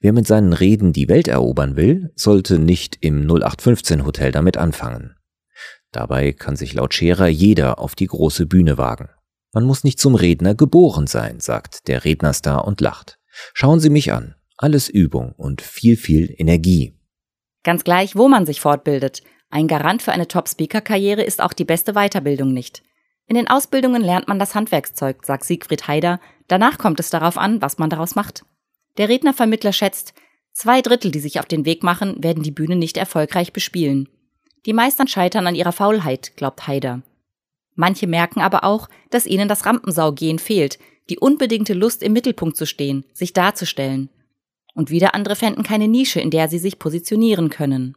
Wer 0.00 0.12
mit 0.12 0.26
seinen 0.26 0.52
Reden 0.52 0.92
die 0.92 1.08
Welt 1.08 1.28
erobern 1.28 1.76
will, 1.76 2.12
sollte 2.14 2.58
nicht 2.58 2.98
im 3.00 3.26
0815 3.26 4.04
Hotel 4.04 4.32
damit 4.32 4.56
anfangen. 4.56 5.14
Dabei 5.90 6.32
kann 6.32 6.56
sich 6.56 6.74
laut 6.74 6.92
Scherer 6.92 7.28
jeder 7.28 7.78
auf 7.78 7.94
die 7.94 8.06
große 8.06 8.46
Bühne 8.46 8.76
wagen. 8.76 9.08
Man 9.54 9.64
muss 9.64 9.84
nicht 9.84 9.98
zum 9.98 10.14
Redner 10.14 10.54
geboren 10.54 11.06
sein, 11.06 11.40
sagt 11.40 11.88
der 11.88 12.04
Rednerstar 12.04 12.66
und 12.66 12.82
lacht. 12.82 13.18
Schauen 13.54 13.80
Sie 13.80 13.90
mich 13.90 14.12
an. 14.12 14.34
Alles 14.58 14.88
Übung 14.88 15.32
und 15.32 15.62
viel, 15.62 15.96
viel 15.96 16.34
Energie. 16.36 16.97
Ganz 17.68 17.84
gleich, 17.84 18.16
wo 18.16 18.28
man 18.28 18.46
sich 18.46 18.62
fortbildet. 18.62 19.22
Ein 19.50 19.68
Garant 19.68 20.00
für 20.00 20.12
eine 20.12 20.26
Top-Speaker-Karriere 20.26 21.22
ist 21.22 21.42
auch 21.42 21.52
die 21.52 21.66
beste 21.66 21.92
Weiterbildung 21.92 22.54
nicht. 22.54 22.82
In 23.26 23.36
den 23.36 23.46
Ausbildungen 23.46 24.00
lernt 24.00 24.26
man 24.26 24.38
das 24.38 24.54
Handwerkszeug, 24.54 25.26
sagt 25.26 25.44
Siegfried 25.44 25.86
Haider. 25.86 26.18
Danach 26.46 26.78
kommt 26.78 26.98
es 26.98 27.10
darauf 27.10 27.36
an, 27.36 27.60
was 27.60 27.76
man 27.76 27.90
daraus 27.90 28.14
macht. 28.14 28.46
Der 28.96 29.10
Rednervermittler 29.10 29.74
schätzt, 29.74 30.14
zwei 30.54 30.80
Drittel, 30.80 31.10
die 31.10 31.20
sich 31.20 31.40
auf 31.40 31.44
den 31.44 31.66
Weg 31.66 31.82
machen, 31.82 32.24
werden 32.24 32.42
die 32.42 32.52
Bühne 32.52 32.74
nicht 32.74 32.96
erfolgreich 32.96 33.52
bespielen. 33.52 34.08
Die 34.64 34.72
meisten 34.72 35.06
scheitern 35.06 35.46
an 35.46 35.54
ihrer 35.54 35.72
Faulheit, 35.72 36.38
glaubt 36.38 36.68
Haider. 36.68 37.02
Manche 37.74 38.06
merken 38.06 38.40
aber 38.40 38.64
auch, 38.64 38.88
dass 39.10 39.26
ihnen 39.26 39.46
das 39.46 39.66
Rampensaugehen 39.66 40.38
fehlt, 40.38 40.78
die 41.10 41.18
unbedingte 41.18 41.74
Lust 41.74 42.02
im 42.02 42.14
Mittelpunkt 42.14 42.56
zu 42.56 42.64
stehen, 42.64 43.04
sich 43.12 43.34
darzustellen 43.34 44.08
und 44.78 44.90
wieder 44.90 45.14
andere 45.14 45.36
fänden 45.36 45.64
keine 45.64 45.88
Nische, 45.88 46.20
in 46.20 46.30
der 46.30 46.48
sie 46.48 46.58
sich 46.58 46.78
positionieren 46.78 47.50
können. 47.50 47.96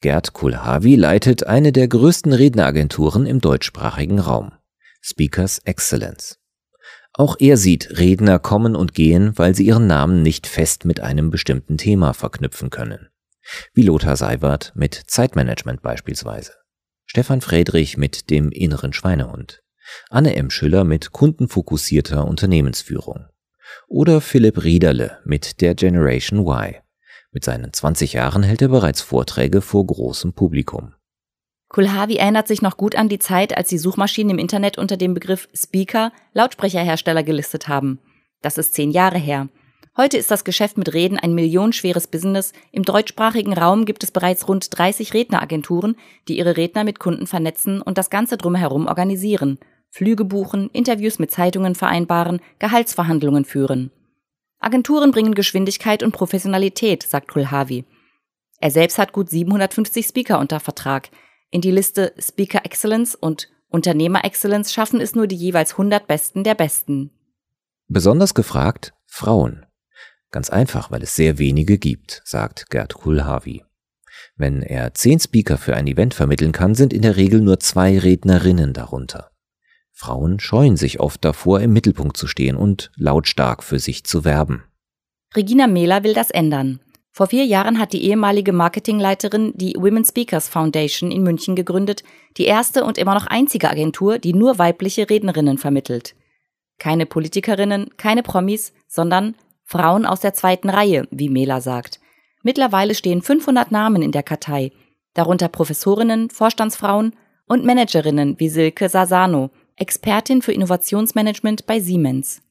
Gerd 0.00 0.32
Kulhavi 0.32 0.96
leitet 0.96 1.46
eine 1.46 1.72
der 1.72 1.88
größten 1.88 2.32
Redneragenturen 2.32 3.26
im 3.26 3.40
deutschsprachigen 3.40 4.18
Raum. 4.18 4.52
Speakers 5.00 5.60
Excellence. 5.60 6.38
Auch 7.12 7.36
er 7.38 7.56
sieht 7.56 7.98
Redner 7.98 8.38
kommen 8.38 8.76
und 8.76 8.92
gehen, 8.92 9.38
weil 9.38 9.54
sie 9.54 9.66
ihren 9.66 9.86
Namen 9.86 10.22
nicht 10.22 10.46
fest 10.46 10.84
mit 10.84 11.00
einem 11.00 11.30
bestimmten 11.30 11.78
Thema 11.78 12.12
verknüpfen 12.12 12.70
können. 12.70 13.08
Wie 13.72 13.82
Lothar 13.82 14.16
Seiwert 14.16 14.72
mit 14.74 14.94
Zeitmanagement 15.06 15.80
beispielsweise. 15.80 16.52
Stefan 17.06 17.40
Friedrich 17.40 17.96
mit 17.96 18.30
dem 18.30 18.50
inneren 18.50 18.92
Schweinehund. 18.92 19.62
Anne 20.10 20.36
M. 20.36 20.50
Schüller 20.50 20.84
mit 20.84 21.12
kundenfokussierter 21.12 22.26
Unternehmensführung. 22.26 23.26
Oder 23.86 24.20
Philipp 24.20 24.64
Riederle 24.64 25.18
mit 25.24 25.60
der 25.60 25.74
Generation 25.74 26.40
Y. 26.40 26.74
Mit 27.30 27.44
seinen 27.44 27.72
20 27.72 28.14
Jahren 28.14 28.42
hält 28.42 28.62
er 28.62 28.68
bereits 28.68 29.00
Vorträge 29.00 29.60
vor 29.60 29.86
großem 29.86 30.32
Publikum. 30.32 30.94
Kulhavi 31.68 32.16
erinnert 32.16 32.48
sich 32.48 32.62
noch 32.62 32.78
gut 32.78 32.96
an 32.96 33.10
die 33.10 33.18
Zeit, 33.18 33.56
als 33.56 33.68
die 33.68 33.78
Suchmaschinen 33.78 34.30
im 34.30 34.38
Internet 34.38 34.78
unter 34.78 34.96
dem 34.96 35.12
Begriff 35.12 35.48
Speaker 35.54 36.12
Lautsprecherhersteller 36.32 37.22
gelistet 37.22 37.68
haben. 37.68 37.98
Das 38.40 38.56
ist 38.56 38.72
zehn 38.72 38.90
Jahre 38.90 39.18
her. 39.18 39.48
Heute 39.96 40.16
ist 40.16 40.30
das 40.30 40.44
Geschäft 40.44 40.78
mit 40.78 40.94
Reden 40.94 41.18
ein 41.18 41.34
millionenschweres 41.34 42.06
Business. 42.06 42.52
Im 42.70 42.84
deutschsprachigen 42.84 43.52
Raum 43.52 43.84
gibt 43.84 44.04
es 44.04 44.12
bereits 44.12 44.48
rund 44.48 44.78
30 44.78 45.12
Redneragenturen, 45.12 45.96
die 46.28 46.38
ihre 46.38 46.56
Redner 46.56 46.84
mit 46.84 47.00
Kunden 47.00 47.26
vernetzen 47.26 47.82
und 47.82 47.98
das 47.98 48.08
Ganze 48.08 48.36
drumherum 48.36 48.86
organisieren. 48.86 49.58
Flüge 49.90 50.24
buchen, 50.24 50.70
Interviews 50.70 51.18
mit 51.18 51.30
Zeitungen 51.30 51.74
vereinbaren, 51.74 52.40
Gehaltsverhandlungen 52.58 53.44
führen. 53.44 53.90
Agenturen 54.60 55.10
bringen 55.10 55.34
Geschwindigkeit 55.34 56.02
und 56.02 56.12
Professionalität, 56.12 57.02
sagt 57.02 57.28
Kulhavi. 57.28 57.84
Er 58.60 58.70
selbst 58.70 58.98
hat 58.98 59.12
gut 59.12 59.30
750 59.30 60.06
Speaker 60.06 60.38
unter 60.40 60.60
Vertrag. 60.60 61.10
In 61.50 61.60
die 61.60 61.70
Liste 61.70 62.12
Speaker 62.18 62.64
Excellence 62.64 63.14
und 63.14 63.48
Unternehmer 63.68 64.24
Excellence 64.24 64.72
schaffen 64.72 65.00
es 65.00 65.14
nur 65.14 65.26
die 65.26 65.36
jeweils 65.36 65.72
100 65.72 66.06
Besten 66.06 66.42
der 66.42 66.54
Besten. 66.54 67.10
Besonders 67.86 68.34
gefragt 68.34 68.94
Frauen. 69.06 69.66
Ganz 70.30 70.50
einfach, 70.50 70.90
weil 70.90 71.02
es 71.02 71.16
sehr 71.16 71.38
wenige 71.38 71.78
gibt, 71.78 72.20
sagt 72.24 72.68
Gerd 72.70 72.94
Kulhavi. 72.94 73.64
Wenn 74.36 74.62
er 74.62 74.94
zehn 74.94 75.20
Speaker 75.20 75.56
für 75.56 75.74
ein 75.74 75.86
Event 75.86 76.14
vermitteln 76.14 76.52
kann, 76.52 76.74
sind 76.74 76.92
in 76.92 77.02
der 77.02 77.16
Regel 77.16 77.40
nur 77.40 77.60
zwei 77.60 77.98
Rednerinnen 77.98 78.72
darunter. 78.72 79.30
Frauen 79.98 80.38
scheuen 80.38 80.76
sich 80.76 81.00
oft 81.00 81.24
davor, 81.24 81.60
im 81.60 81.72
Mittelpunkt 81.72 82.16
zu 82.16 82.28
stehen 82.28 82.54
und 82.54 82.92
lautstark 82.94 83.64
für 83.64 83.80
sich 83.80 84.04
zu 84.04 84.24
werben. 84.24 84.62
Regina 85.34 85.66
Mehler 85.66 86.04
will 86.04 86.14
das 86.14 86.30
ändern. 86.30 86.78
Vor 87.10 87.26
vier 87.26 87.44
Jahren 87.44 87.80
hat 87.80 87.92
die 87.92 88.04
ehemalige 88.04 88.52
Marketingleiterin 88.52 89.54
die 89.56 89.74
Women 89.74 90.04
Speakers 90.04 90.48
Foundation 90.48 91.10
in 91.10 91.24
München 91.24 91.56
gegründet, 91.56 92.04
die 92.36 92.44
erste 92.44 92.84
und 92.84 92.96
immer 92.96 93.14
noch 93.14 93.26
einzige 93.26 93.68
Agentur, 93.68 94.20
die 94.20 94.34
nur 94.34 94.60
weibliche 94.60 95.10
Rednerinnen 95.10 95.58
vermittelt. 95.58 96.14
Keine 96.78 97.04
Politikerinnen, 97.04 97.90
keine 97.96 98.22
Promis, 98.22 98.72
sondern 98.86 99.34
Frauen 99.64 100.06
aus 100.06 100.20
der 100.20 100.32
zweiten 100.32 100.70
Reihe, 100.70 101.08
wie 101.10 101.28
Mehler 101.28 101.60
sagt. 101.60 101.98
Mittlerweile 102.44 102.94
stehen 102.94 103.20
500 103.20 103.72
Namen 103.72 104.02
in 104.02 104.12
der 104.12 104.22
Kartei, 104.22 104.70
darunter 105.14 105.48
Professorinnen, 105.48 106.30
Vorstandsfrauen 106.30 107.16
und 107.46 107.64
Managerinnen 107.64 108.38
wie 108.38 108.48
Silke 108.48 108.88
Sasano, 108.88 109.50
Expertin 109.78 110.42
für 110.42 110.52
Innovationsmanagement 110.52 111.66
bei 111.66 111.80
Siemens. 111.80 112.42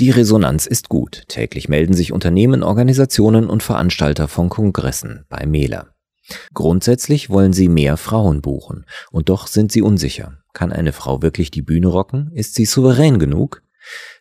Die 0.00 0.10
Resonanz 0.10 0.66
ist 0.66 0.88
gut. 0.88 1.24
Täglich 1.28 1.68
melden 1.68 1.92
sich 1.92 2.12
Unternehmen, 2.12 2.62
Organisationen 2.62 3.50
und 3.50 3.62
Veranstalter 3.62 4.28
von 4.28 4.48
Kongressen 4.48 5.26
bei 5.28 5.44
Mela. 5.44 5.88
Grundsätzlich 6.54 7.30
wollen 7.30 7.52
sie 7.52 7.68
mehr 7.68 7.96
Frauen 7.96 8.40
buchen, 8.40 8.86
und 9.10 9.28
doch 9.28 9.46
sind 9.46 9.72
sie 9.72 9.82
unsicher. 9.82 10.38
Kann 10.52 10.72
eine 10.72 10.92
Frau 10.92 11.20
wirklich 11.22 11.50
die 11.50 11.62
Bühne 11.62 11.88
rocken? 11.88 12.30
Ist 12.32 12.54
sie 12.54 12.64
souverän 12.64 13.18
genug? 13.18 13.62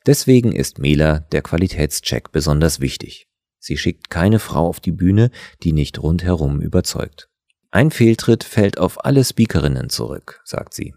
Deswegen 0.05 0.51
ist 0.51 0.79
Mela 0.79 1.19
der 1.31 1.41
Qualitätscheck 1.41 2.31
besonders 2.31 2.79
wichtig. 2.79 3.27
Sie 3.59 3.77
schickt 3.77 4.09
keine 4.09 4.39
Frau 4.39 4.67
auf 4.67 4.79
die 4.79 4.91
Bühne, 4.91 5.31
die 5.63 5.73
nicht 5.73 6.01
rundherum 6.01 6.61
überzeugt. 6.61 7.29
Ein 7.69 7.91
Fehltritt 7.91 8.43
fällt 8.43 8.77
auf 8.77 9.03
alle 9.05 9.23
Speakerinnen 9.23 9.89
zurück, 9.89 10.41
sagt 10.45 10.73
sie. 10.73 10.93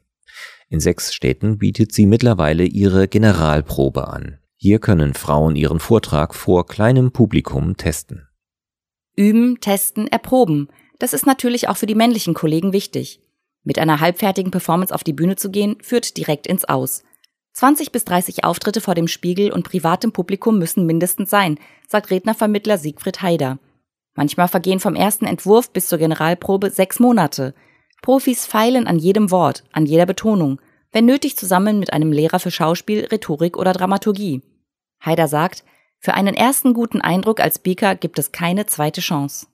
In 0.71 0.79
sechs 0.79 1.13
Städten 1.13 1.59
bietet 1.59 1.93
sie 1.93 2.07
mittlerweile 2.07 2.65
ihre 2.65 3.09
Generalprobe 3.09 4.07
an. 4.07 4.39
Hier 4.55 4.79
können 4.79 5.15
Frauen 5.15 5.57
ihren 5.57 5.81
Vortrag 5.81 6.33
vor 6.33 6.65
kleinem 6.67 7.11
Publikum 7.11 7.77
testen. 7.77 8.29
Üben, 9.17 9.61
testen, 9.61 10.07
erproben. 10.07 10.69
Das 11.01 11.13
ist 11.13 11.27
natürlich 11.27 11.69
auch 11.69 11.77
für 11.77 11.87
die 11.87 11.97
männlichen 11.97 12.35
Kollegen 12.35 12.73
wichtig. 12.73 13.21
Mit 13.65 13.81
einer 13.81 13.99
halbfertigen 13.99 14.53
Performance 14.53 14.95
auf 14.95 15.03
die 15.03 15.13
Bühne 15.13 15.35
zu 15.35 15.51
gehen, 15.51 15.77
führt 15.83 16.17
direkt 16.17 16.47
ins 16.47 16.65
Aus. 16.65 17.03
20 17.55 17.91
bis 17.91 18.05
30 18.05 18.45
Auftritte 18.45 18.81
vor 18.81 18.95
dem 18.95 19.09
Spiegel 19.09 19.51
und 19.51 19.65
privatem 19.65 20.13
Publikum 20.13 20.59
müssen 20.59 20.87
mindestens 20.87 21.31
sein, 21.31 21.59
sagt 21.89 22.11
Rednervermittler 22.11 22.79
Siegfried 22.79 23.23
Haider. 23.23 23.59
Manchmal 24.15 24.47
vergehen 24.47 24.79
vom 24.79 24.95
ersten 24.95 25.27
Entwurf 25.27 25.73
bis 25.73 25.89
zur 25.89 25.99
Generalprobe 25.99 26.71
sechs 26.71 27.01
Monate. 27.01 27.55
Profis 28.03 28.47
feilen 28.47 28.87
an 28.87 28.99
jedem 28.99 29.31
Wort, 29.31 29.65
an 29.73 29.87
jeder 29.87 30.07
Betonung, 30.07 30.61
wenn 30.93 31.05
nötig 31.05 31.37
zusammen 31.37 31.79
mit 31.79 31.93
einem 31.93 32.13
Lehrer 32.13 32.41
für 32.41 32.51
Schauspiel, 32.51 33.07
Rhetorik 33.07 33.57
oder 33.57 33.73
Dramaturgie. 33.73 34.43
Haider 35.05 35.29
sagt, 35.29 35.65
für 35.99 36.15
einen 36.15 36.35
ersten 36.35 36.73
guten 36.73 37.01
Eindruck 37.01 37.41
als 37.41 37.57
Speaker 37.57 37.95
gibt 37.95 38.19
es 38.19 38.33
keine 38.33 38.67
zweite 38.67 39.01
Chance. 39.01 39.47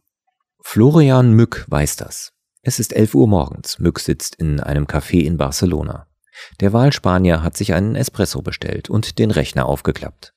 Florian 0.62 1.32
Mück 1.32 1.64
weiß 1.68 1.96
das. 1.96 2.32
Es 2.62 2.78
ist 2.80 2.94
11 2.94 3.14
Uhr 3.14 3.28
morgens. 3.28 3.78
Mück 3.78 4.00
sitzt 4.00 4.36
in 4.36 4.60
einem 4.60 4.86
Café 4.86 5.24
in 5.24 5.36
Barcelona. 5.36 6.06
Der 6.60 6.72
Wahlspanier 6.72 7.42
hat 7.42 7.56
sich 7.56 7.74
einen 7.74 7.96
Espresso 7.96 8.42
bestellt 8.42 8.90
und 8.90 9.18
den 9.18 9.30
Rechner 9.30 9.66
aufgeklappt. 9.66 10.34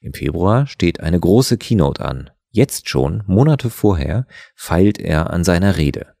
Im 0.00 0.14
Februar 0.14 0.66
steht 0.66 1.00
eine 1.00 1.18
große 1.18 1.58
Keynote 1.58 2.04
an. 2.04 2.30
Jetzt 2.50 2.88
schon, 2.88 3.24
Monate 3.26 3.70
vorher, 3.70 4.26
feilt 4.54 4.98
er 4.98 5.30
an 5.30 5.44
seiner 5.44 5.76
Rede. 5.76 6.13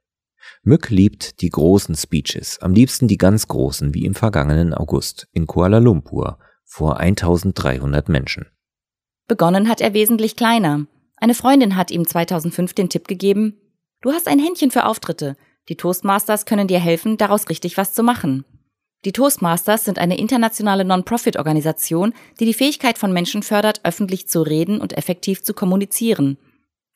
Mück 0.64 0.90
liebt 0.90 1.42
die 1.42 1.50
großen 1.50 1.94
Speeches, 1.94 2.58
am 2.60 2.72
liebsten 2.72 3.06
die 3.06 3.18
ganz 3.18 3.48
großen, 3.48 3.94
wie 3.94 4.06
im 4.06 4.14
vergangenen 4.14 4.74
August 4.74 5.28
in 5.32 5.46
Kuala 5.46 5.78
Lumpur 5.78 6.38
vor 6.64 6.98
1300 6.98 8.08
Menschen. 8.08 8.46
Begonnen 9.28 9.68
hat 9.68 9.80
er 9.80 9.94
wesentlich 9.94 10.36
kleiner. 10.36 10.86
Eine 11.16 11.34
Freundin 11.34 11.76
hat 11.76 11.90
ihm 11.90 12.06
2005 12.06 12.72
den 12.72 12.88
Tipp 12.88 13.08
gegeben, 13.08 13.60
du 14.00 14.12
hast 14.12 14.26
ein 14.26 14.38
Händchen 14.38 14.70
für 14.70 14.86
Auftritte, 14.86 15.36
Die 15.68 15.76
Toastmasters 15.76 16.44
können 16.44 16.68
dir 16.68 16.78
helfen, 16.78 17.16
daraus 17.16 17.48
richtig 17.48 17.76
was 17.76 17.94
zu 17.94 18.02
machen. 18.02 18.44
Die 19.04 19.12
Toastmasters 19.12 19.84
sind 19.84 19.98
eine 19.98 20.18
internationale 20.18 20.84
Non-Profit-Organisation, 20.84 22.14
die 22.40 22.46
die 22.46 22.54
Fähigkeit 22.54 22.98
von 22.98 23.12
Menschen 23.12 23.42
fördert, 23.42 23.80
öffentlich 23.84 24.28
zu 24.28 24.42
reden 24.42 24.80
und 24.80 24.96
effektiv 24.96 25.42
zu 25.42 25.52
kommunizieren. 25.52 26.38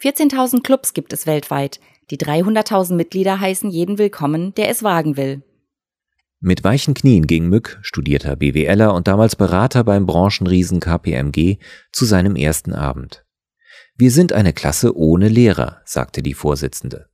14.000 0.03 0.63
Clubs 0.63 0.95
gibt 0.95 1.13
es 1.13 1.27
weltweit. 1.27 1.81
Die 2.11 2.17
300.000 2.17 2.95
Mitglieder 2.95 3.39
heißen 3.39 3.71
jeden 3.71 3.99
willkommen, 3.99 4.55
der 4.55 4.71
es 4.71 4.83
wagen 4.83 5.17
will. 5.17 5.43
Mit 6.41 6.65
weichen 6.65 6.95
Knien 6.95 7.27
ging 7.27 7.49
Mück, 7.49 7.79
studierter 7.83 8.37
BWLer 8.37 8.95
und 8.95 9.09
damals 9.09 9.37
Berater 9.37 9.85
beim 9.85 10.07
Branchenriesen 10.07 10.81
KPMG, 10.81 11.59
zu 11.93 12.05
seinem 12.05 12.37
ersten 12.37 12.73
Abend. 12.73 13.25
Wir 13.97 14.13
sind 14.13 14.33
eine 14.33 14.53
Klasse 14.53 14.97
ohne 14.97 15.29
Lehrer, 15.29 15.83
sagte 15.85 16.23
die 16.23 16.35
Vorsitzende. 16.35 17.09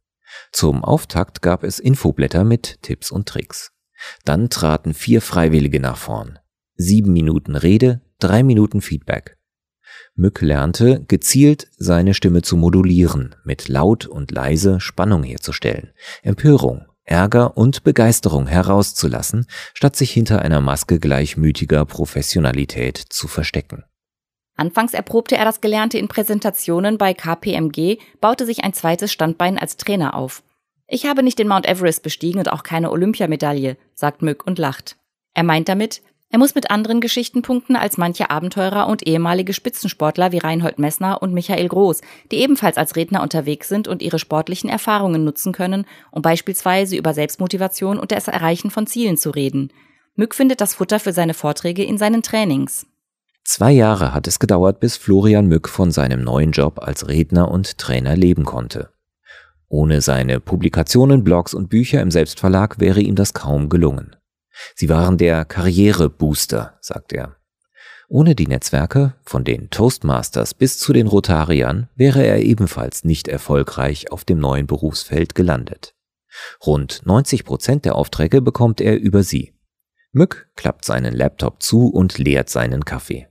Zum 0.53 0.85
Auftakt 0.85 1.43
gab 1.43 1.65
es 1.65 1.79
Infoblätter 1.79 2.45
mit 2.45 2.83
Tipps 2.83 3.11
und 3.11 3.27
Tricks. 3.27 3.73
Dann 4.25 4.51
traten 4.51 4.93
vier 4.93 5.23
Freiwillige 5.23 5.81
nach 5.81 5.97
vorn. 5.97 6.39
Sieben 6.77 7.13
Minuten 7.13 7.57
Rede, 7.57 8.03
drei 8.19 8.43
Minuten 8.43 8.81
Feedback. 8.81 9.39
Mück 10.17 10.41
lernte, 10.43 11.05
gezielt 11.09 11.69
seine 11.77 12.15
Stimme 12.15 12.43
zu 12.43 12.57
modulieren, 12.57 13.35
mit 13.45 13.69
laut 13.69 14.07
und 14.07 14.31
leise 14.31 14.81
Spannung 14.81 15.25
herzustellen, 15.25 15.93
Empörung, 16.23 16.87
Ärger 17.03 17.57
und 17.57 17.83
Begeisterung 17.85 18.47
herauszulassen, 18.47 19.47
statt 19.75 19.97
sich 19.97 20.13
hinter 20.13 20.41
einer 20.41 20.61
Maske 20.61 20.99
gleichmütiger 20.99 21.85
Professionalität 21.85 22.97
zu 22.97 23.29
verstecken. 23.29 23.85
Anfangs 24.57 24.95
erprobte 24.95 25.37
er 25.37 25.45
das 25.45 25.61
Gelernte 25.61 25.99
in 25.99 26.07
Präsentationen 26.07 26.97
bei 26.97 27.13
KPMG, 27.13 27.99
baute 28.21 28.47
sich 28.47 28.63
ein 28.63 28.73
zweites 28.73 29.13
Standbein 29.13 29.59
als 29.59 29.77
Trainer 29.77 30.15
auf. 30.15 30.45
Ich 30.87 31.07
habe 31.07 31.23
nicht 31.23 31.39
den 31.39 31.49
Mount 31.49 31.67
Everest 31.67 32.03
bestiegen 32.03 32.39
und 32.39 32.53
auch 32.53 32.63
keine 32.63 32.91
Olympiamedaille, 32.91 33.77
sagt 33.95 34.23
Mück 34.23 34.47
und 34.47 34.59
lacht. 34.59 34.97
Er 35.35 35.43
meint 35.43 35.69
damit, 35.69 36.03
er 36.35 36.39
muss 36.39 36.57
mit 36.57 36.69
anderen 36.69 37.01
Geschichten 37.01 37.43
punkten 37.43 37.77
als 37.77 37.97
manche 37.97 38.29
Abenteurer 38.29 38.89
und 38.89 39.07
ehemalige 39.07 39.53
Spitzensportler 39.53 40.33
wie 40.33 40.39
Reinhold 40.39 40.81
Messner 40.81 41.23
und 41.23 41.33
Michael 41.33 41.69
Groß, 41.69 42.01
die 42.33 42.39
ebenfalls 42.39 42.77
als 42.77 42.97
Redner 42.97 43.23
unterwegs 43.23 43.69
sind 43.69 43.87
und 43.87 44.03
ihre 44.03 44.19
sportlichen 44.19 44.69
Erfahrungen 44.69 45.23
nutzen 45.23 45.53
können, 45.53 45.87
um 46.11 46.23
beispielsweise 46.23 46.97
über 46.97 47.15
Selbstmotivation 47.15 48.01
und 48.01 48.11
das 48.11 48.27
Erreichen 48.27 48.73
von 48.73 48.89
Zielen 48.89 49.17
zu 49.17 49.31
reden. 49.31 49.73
Mück 50.17 50.35
findet 50.35 50.61
das 50.61 50.75
Futter 50.75 50.99
für 50.99 51.13
seine 51.13 51.35
Vorträge 51.35 51.85
in 51.85 51.99
seinen 51.99 52.25
Trainings. 52.25 52.85
Zwei 53.45 53.71
Jahre 53.71 54.13
hat 54.13 54.27
es 54.27 54.41
gedauert, 54.41 54.81
bis 54.81 54.97
Florian 54.97 55.47
Mück 55.47 55.69
von 55.69 55.93
seinem 55.93 56.25
neuen 56.25 56.51
Job 56.51 56.81
als 56.83 57.07
Redner 57.07 57.49
und 57.49 57.79
Trainer 57.79 58.17
leben 58.17 58.45
konnte. 58.45 58.91
Ohne 59.69 60.01
seine 60.01 60.41
Publikationen, 60.41 61.23
Blogs 61.23 61.55
und 61.55 61.69
Bücher 61.69 62.03
im 62.03 62.11
Selbstverlag 62.11 62.81
wäre 62.81 63.01
ihm 63.01 63.15
das 63.15 63.35
kaum 63.35 63.69
gelungen. 63.69 64.17
Sie 64.75 64.89
waren 64.89 65.19
der 65.19 65.45
Karrierebooster, 65.45 66.79
sagt 66.81 67.13
er. 67.13 67.37
Ohne 68.09 68.35
die 68.35 68.47
Netzwerke, 68.47 69.15
von 69.25 69.45
den 69.45 69.71
Toastmasters 69.71 70.55
bis 70.55 70.79
zu 70.79 70.93
den 70.93 71.07
Rotariern, 71.07 71.89
wäre 71.95 72.25
er 72.25 72.43
ebenfalls 72.43 73.05
nicht 73.05 73.29
erfolgreich 73.29 74.13
auf 74.13 74.25
dem 74.25 74.39
neuen 74.39 74.67
Berufsfeld 74.67 75.35
gelandet. 75.35 75.95
Rund 76.65 77.03
90 77.05 77.45
Prozent 77.45 77.85
der 77.85 77.95
Aufträge 77.95 78.43
bekommt 78.43 78.81
er 78.81 78.99
über 78.99 79.23
sie. 79.23 79.55
Mück 80.13 80.49
klappt 80.55 80.85
seinen 80.85 81.15
Laptop 81.15 81.63
zu 81.63 81.89
und 81.89 82.19
leert 82.19 82.49
seinen 82.49 82.85
Kaffee. 82.85 83.29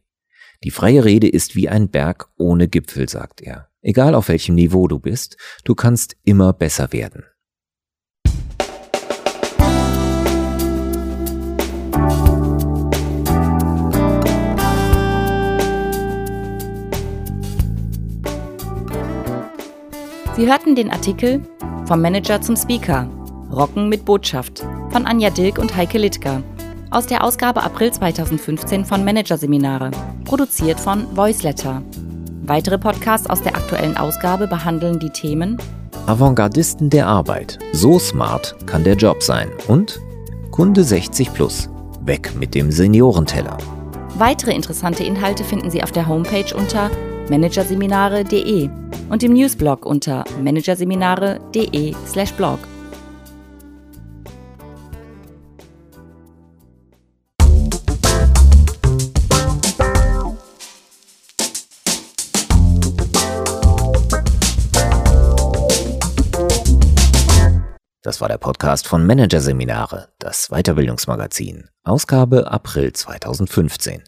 Die 0.64 0.72
freie 0.72 1.04
Rede 1.04 1.30
ist 1.30 1.56
wie 1.56 1.70
ein 1.70 1.90
Berg 1.90 2.30
ohne 2.38 2.68
Gipfel, 2.68 3.08
sagt 3.10 3.42
er. 3.42 3.70
Egal 3.82 4.16
auf 4.16 4.30
welchem 4.30 4.56
Niveau 4.56 4.88
du 4.88 5.00
bist, 5.00 5.38
du 5.66 5.76
kannst 5.76 6.16
immer 6.24 6.54
besser 6.54 6.94
werden. 6.94 7.24
Sie 20.36 20.48
hörten 20.48 20.74
den 20.74 20.90
Artikel 20.90 21.44
Vom 21.86 22.02
Manager 22.02 22.42
zum 22.42 22.56
Speaker. 22.56 23.08
Rocken 23.52 23.88
mit 23.88 24.04
Botschaft 24.04 24.66
von 24.90 25.06
Anja 25.06 25.30
Dilk 25.30 25.60
und 25.60 25.76
Heike 25.76 26.00
Littger 26.00 26.42
aus 26.90 27.06
der 27.06 27.24
Ausgabe 27.24 27.62
April 27.62 27.92
2015 27.92 28.84
von 28.84 29.06
Managerseminare, 29.06 29.92
produziert 30.26 30.80
von 30.80 31.06
Voiceletter. 31.16 31.84
Weitere 32.46 32.80
Podcasts 32.80 33.30
aus 33.30 33.42
der 33.44 33.56
aktuellen 33.56 33.96
Ausgabe 33.96 34.48
behandeln 34.48 35.00
die 35.00 35.12
Themen 35.12 35.58
Avantgardisten 36.08 36.90
der 36.90 37.08
Arbeit. 37.08 37.60
So 37.72 38.00
smart 38.00 38.56
kann 38.66 38.84
der 38.84 38.96
Job 38.96 39.22
sein. 39.22 39.50
Und 39.68 40.00
Kunde 40.50 40.84
60 40.84 41.32
Plus. 41.34 41.70
Weg 42.02 42.36
mit 42.36 42.56
dem 42.56 42.72
Seniorenteller. 42.72 43.58
Weitere 44.18 44.54
interessante 44.54 45.04
Inhalte 45.04 45.44
finden 45.44 45.70
Sie 45.70 45.84
auf 45.84 45.92
der 45.92 46.08
Homepage 46.08 46.56
unter 46.56 46.90
managerseminare.de 47.30 48.70
und 49.14 49.22
im 49.22 49.34
Newsblog 49.34 49.86
unter 49.86 50.26
managerseminare.de/blog. 50.42 52.60
Das 68.02 68.20
war 68.20 68.28
der 68.28 68.40
Podcast 68.40 68.88
von 68.88 69.06
Managerseminare, 69.06 70.10
das 70.18 70.50
Weiterbildungsmagazin, 70.50 71.70
Ausgabe 71.84 72.52
April 72.52 72.94
2015. 72.94 74.02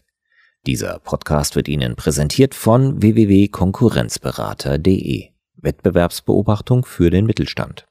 Dieser 0.66 0.98
Podcast 0.98 1.54
wird 1.54 1.68
Ihnen 1.68 1.94
präsentiert 1.94 2.54
von 2.54 3.00
www.konkurrenzberater.de. 3.00 5.28
Wettbewerbsbeobachtung 5.54 6.84
für 6.84 7.10
den 7.10 7.24
Mittelstand. 7.24 7.86